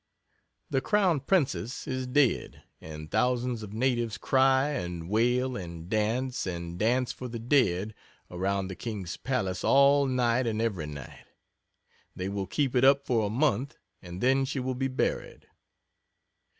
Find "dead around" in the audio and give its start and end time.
7.37-8.67